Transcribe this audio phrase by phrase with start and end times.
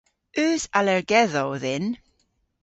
[0.43, 1.87] Eus allergedhow dhyn?